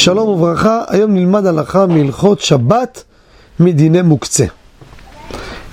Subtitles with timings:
[0.00, 3.04] שלום וברכה, היום נלמד הלכה מהלכות שבת
[3.60, 4.44] מדיני מוקצה.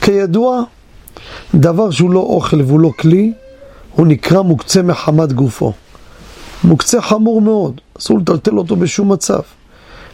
[0.01, 0.63] כידוע,
[1.55, 3.33] דבר שהוא לא אוכל והוא לא כלי,
[3.95, 5.73] הוא נקרא מוקצה מחמת גופו.
[6.63, 9.39] מוקצה חמור מאוד, אסור לטלטל אותו בשום מצב.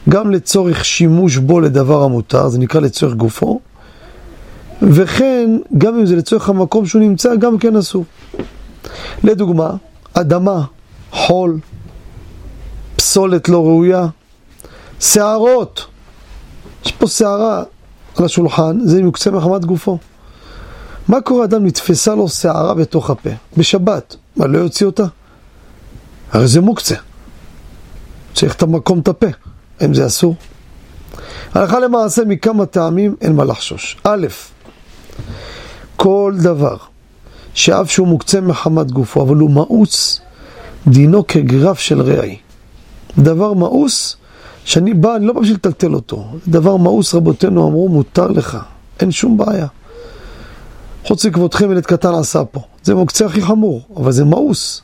[0.09, 3.59] גם לצורך שימוש בו לדבר המותר, זה נקרא לצורך גופו,
[4.81, 8.05] וכן, גם אם זה לצורך המקום שהוא נמצא, גם כן אסור.
[9.23, 9.69] לדוגמה,
[10.13, 10.63] אדמה,
[11.11, 11.59] חול,
[13.13, 14.07] פסולת לא ראויה,
[14.99, 15.85] שערות,
[16.85, 17.63] יש פה שערה
[18.17, 19.97] על השולחן, זה יוקצה מחמת גופו.
[21.07, 25.03] מה קורה אדם נתפסה לו שערה בתוך הפה, בשבת, מה לא יוציא אותה?
[26.31, 26.95] הרי זה מוקצה.
[28.33, 29.27] צריך את המקום את הפה,
[29.79, 30.35] האם זה אסור?
[31.53, 33.97] הלכה למעשה מכמה טעמים אין מה לחשוש.
[34.03, 34.27] א',
[35.95, 36.77] כל דבר
[37.53, 40.21] שאף שהוא מוקצה מחמת גופו, אבל הוא מאוץ,
[40.87, 42.42] דינו כגרף של רעי.
[43.17, 44.15] דבר מאוס,
[44.65, 46.25] שאני בא, אני לא בא בשביל לטלטל אותו.
[46.47, 48.57] דבר מאוס, רבותינו אמרו, מותר לך,
[48.99, 49.67] אין שום בעיה.
[51.03, 52.61] חוץ מכבודכם ילד קטן עשה פה.
[52.83, 54.81] זה מוקצה הכי חמור, אבל זה מאוס.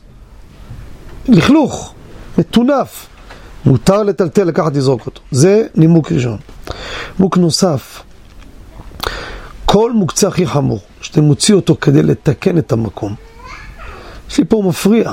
[1.28, 1.94] לכלוך,
[2.38, 3.06] מטונף.
[3.64, 5.20] מותר לטלטל, לקחת, לזרוק אותו.
[5.30, 6.38] זה נימוק ראשון.
[7.18, 8.02] נימוק נוסף,
[9.64, 13.14] כל מוקצה הכי חמור, שאתם מוציא אותו כדי לתקן את המקום.
[14.30, 15.12] יש לי פה מפריע.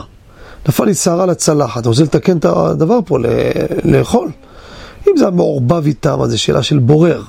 [0.67, 3.17] נפל לי שערה לצלחת, אתה רוצה לתקן את הדבר פה,
[3.83, 4.31] לאכול.
[5.07, 7.23] אם זה המעורבב איתם, אז זו שאלה של בורר,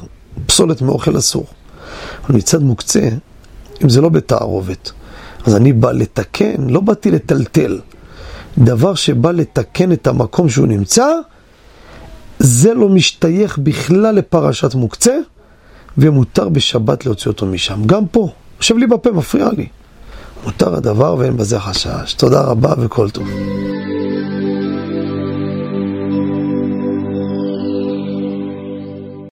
[0.47, 1.47] פסולת מאוכל אסור.
[2.25, 3.09] אבל מצד מוקצה,
[3.85, 4.93] אם זה לא בתערובת,
[5.47, 7.81] אז אני בא לתקן, לא באתי לטלטל.
[8.59, 11.07] דבר שבא לתקן את המקום שהוא נמצא,
[12.39, 15.19] זה לא משתייך בכלל לפרשת מוקצה,
[15.99, 17.83] ומותר בשבת להוציא אותו משם.
[17.87, 18.29] גם פה,
[18.59, 19.67] יושב לי בפה, מפריע לי.
[20.49, 22.15] מותר הדבר ואין בזה חשש.
[22.15, 23.29] תודה רבה וכל טוב.